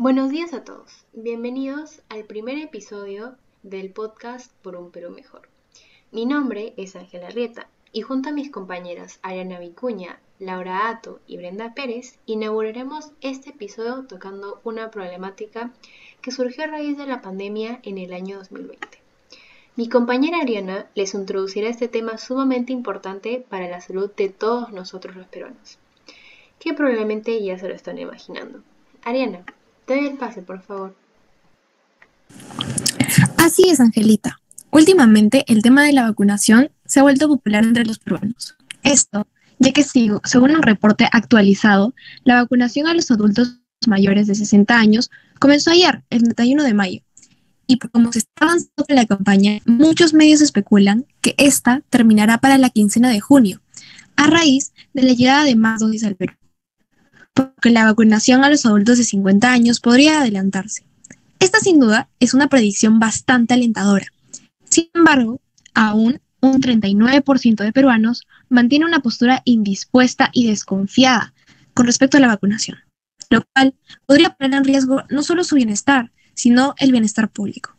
[0.00, 1.04] Buenos días a todos.
[1.12, 5.46] Bienvenidos al primer episodio del podcast Por un Perú Mejor.
[6.10, 11.36] Mi nombre es Ángela Rieta y junto a mis compañeras Ariana Vicuña, Laura Ato y
[11.36, 15.70] Brenda Pérez inauguraremos este episodio tocando una problemática
[16.22, 18.88] que surgió a raíz de la pandemia en el año 2020.
[19.76, 25.14] Mi compañera Ariana les introducirá este tema sumamente importante para la salud de todos nosotros
[25.14, 25.78] los peruanos,
[26.58, 28.62] que probablemente ya se lo están imaginando.
[29.02, 29.44] Ariana,
[29.90, 30.94] doy el pase, por favor.
[33.36, 34.40] Así es, Angelita.
[34.70, 38.56] Últimamente el tema de la vacunación se ha vuelto popular entre los peruanos.
[38.84, 39.26] Esto,
[39.58, 41.92] ya que según un reporte actualizado,
[42.24, 47.00] la vacunación a los adultos mayores de 60 años comenzó ayer, el 31 de mayo.
[47.66, 52.58] Y como se está avanzando en la campaña, muchos medios especulan que esta terminará para
[52.58, 53.60] la quincena de junio,
[54.16, 56.34] a raíz de la llegada de más dosis al Perú
[57.34, 60.84] porque la vacunación a los adultos de 50 años podría adelantarse.
[61.38, 64.06] Esta sin duda es una predicción bastante alentadora.
[64.68, 65.40] Sin embargo,
[65.74, 71.32] aún un 39% de peruanos mantiene una postura indispuesta y desconfiada
[71.74, 72.78] con respecto a la vacunación,
[73.30, 73.74] lo cual
[74.06, 77.74] podría poner en riesgo no solo su bienestar, sino el bienestar público.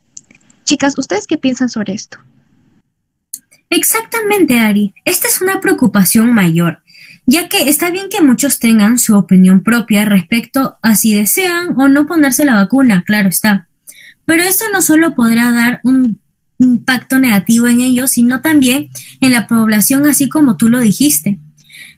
[0.64, 2.18] Chicas, ¿ustedes qué piensan sobre esto?
[3.70, 4.94] Exactamente, Ari.
[5.06, 6.84] Esta es una preocupación mayor,
[7.26, 11.88] ya que está bien que muchos tengan su opinión propia respecto a si desean o
[11.88, 13.68] no ponerse la vacuna, claro está.
[14.26, 16.20] Pero esto no solo podrá dar un
[16.60, 21.40] impacto negativo en ellos, sino también en la población, así como tú lo dijiste.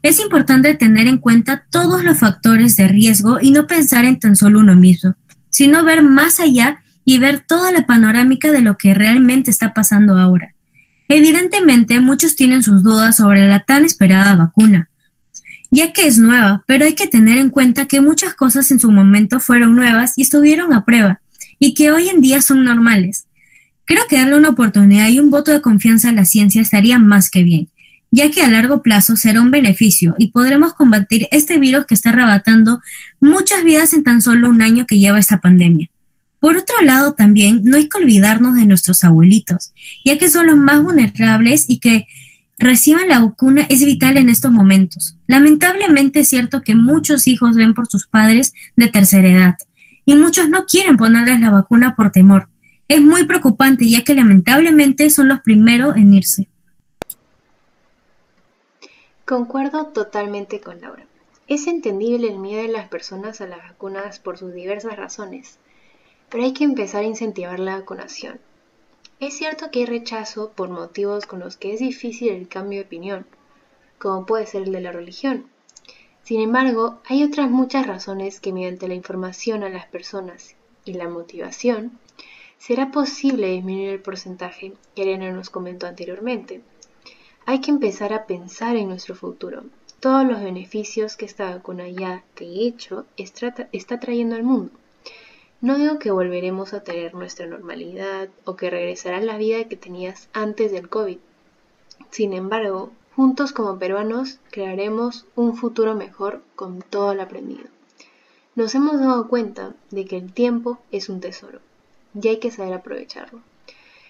[0.01, 4.35] Es importante tener en cuenta todos los factores de riesgo y no pensar en tan
[4.35, 5.15] solo uno mismo,
[5.49, 10.17] sino ver más allá y ver toda la panorámica de lo que realmente está pasando
[10.17, 10.53] ahora.
[11.07, 14.89] Evidentemente, muchos tienen sus dudas sobre la tan esperada vacuna,
[15.73, 18.91] ya que es nueva, pero hay que tener en cuenta que muchas cosas en su
[18.91, 21.19] momento fueron nuevas y estuvieron a prueba,
[21.57, 23.25] y que hoy en día son normales.
[23.85, 27.31] Creo que darle una oportunidad y un voto de confianza a la ciencia estaría más
[27.31, 27.69] que bien,
[28.11, 32.11] ya que a largo plazo será un beneficio y podremos combatir este virus que está
[32.11, 32.79] arrebatando
[33.19, 35.89] muchas vidas en tan solo un año que lleva esta pandemia.
[36.39, 39.73] Por otro lado, también no hay que olvidarnos de nuestros abuelitos,
[40.05, 42.05] ya que son los más vulnerables y que
[42.57, 45.17] reciban la vacuna es vital en estos momentos.
[45.27, 49.57] Lamentablemente es cierto que muchos hijos ven por sus padres de tercera edad
[50.05, 52.49] y muchos no quieren ponerles la vacuna por temor.
[52.87, 56.47] Es muy preocupante ya que lamentablemente son los primeros en irse.
[59.25, 61.05] Concuerdo totalmente con Laura.
[61.47, 65.57] Es entendible el miedo de las personas a las vacunas por sus diversas razones,
[66.29, 68.39] pero hay que empezar a incentivar la vacunación.
[69.25, 72.85] Es cierto que hay rechazo por motivos con los que es difícil el cambio de
[72.85, 73.25] opinión,
[73.97, 75.45] como puede ser el de la religión.
[76.23, 81.07] Sin embargo, hay otras muchas razones que mediante la información a las personas y la
[81.07, 81.97] motivación,
[82.57, 86.61] será posible disminuir el porcentaje que Elena nos comentó anteriormente.
[87.45, 89.63] Hay que empezar a pensar en nuestro futuro,
[90.01, 94.73] todos los beneficios que esta vacuna ya, de hecho, está trayendo al mundo.
[95.63, 100.27] No digo que volveremos a tener nuestra normalidad o que regresará la vida que tenías
[100.33, 101.19] antes del COVID.
[102.11, 107.63] Sin embargo, juntos como peruanos crearemos un futuro mejor con todo lo aprendido.
[108.55, 111.59] Nos hemos dado cuenta de que el tiempo es un tesoro
[112.13, 113.39] y hay que saber aprovecharlo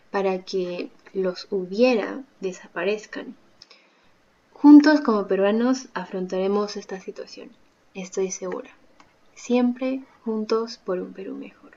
[0.09, 3.35] para que los hubiera desaparezcan.
[4.53, 7.51] Juntos como peruanos afrontaremos esta situación,
[7.93, 8.71] estoy segura
[9.35, 11.71] siempre juntos por un Perú mejor.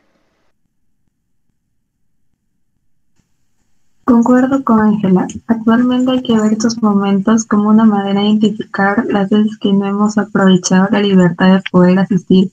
[4.05, 5.27] Concuerdo con Ángela.
[5.49, 9.85] Actualmente hay que ver estos momentos como una manera de identificar las veces que no
[9.85, 12.53] hemos aprovechado la libertad de poder asistir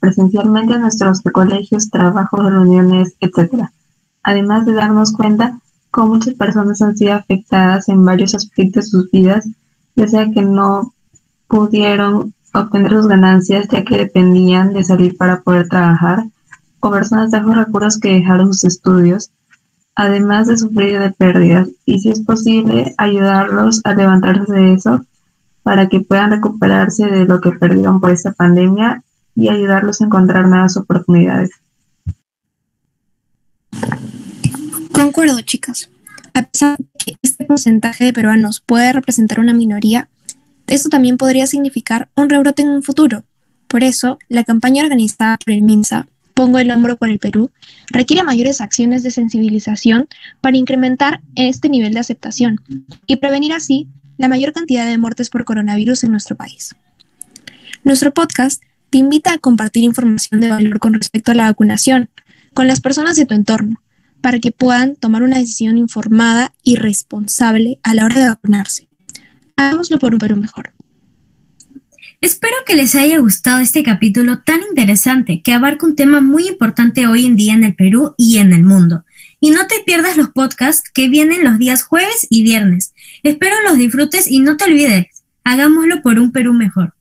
[0.00, 3.68] presencialmente a nuestros colegios, trabajos, reuniones, etc.
[4.22, 5.60] Además de darnos cuenta
[5.90, 9.46] cómo muchas personas han sido afectadas en varios aspectos de sus vidas,
[9.96, 10.94] ya sea que no
[11.46, 16.24] pudieron obtener sus ganancias ya que dependían de salir para poder trabajar,
[16.80, 19.30] o personas de bajos recursos que dejaron sus estudios,
[19.94, 25.04] además de sufrir de pérdidas, y si es posible, ayudarlos a levantarse de eso
[25.62, 29.02] para que puedan recuperarse de lo que perdieron por esta pandemia
[29.34, 31.50] y ayudarlos a encontrar nuevas oportunidades.
[34.92, 35.90] Concuerdo, chicas.
[36.32, 40.08] A pesar de que este porcentaje de peruanos puede representar una minoría,
[40.68, 43.24] esto también podría significar un rebrote en un futuro.
[43.66, 46.06] Por eso, la campaña organizada por el MINSA,
[46.38, 47.50] Pongo el hombro por el Perú,
[47.88, 50.06] requiere mayores acciones de sensibilización
[50.40, 52.60] para incrementar este nivel de aceptación
[53.08, 53.88] y prevenir así
[54.18, 56.76] la mayor cantidad de muertes por coronavirus en nuestro país.
[57.82, 62.08] Nuestro podcast te invita a compartir información de valor con respecto a la vacunación
[62.54, 63.82] con las personas de tu entorno
[64.20, 68.87] para que puedan tomar una decisión informada y responsable a la hora de vacunarse.
[69.58, 70.72] Hagámoslo por un Perú mejor.
[72.20, 77.08] Espero que les haya gustado este capítulo tan interesante que abarca un tema muy importante
[77.08, 79.04] hoy en día en el Perú y en el mundo.
[79.40, 82.94] Y no te pierdas los podcasts que vienen los días jueves y viernes.
[83.24, 85.06] Espero los disfrutes y no te olvides,
[85.42, 86.94] hagámoslo por un Perú mejor.